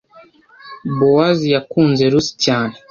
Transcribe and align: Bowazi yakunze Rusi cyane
Bowazi 0.97 1.45
yakunze 1.55 2.03
Rusi 2.11 2.33
cyane 2.45 2.73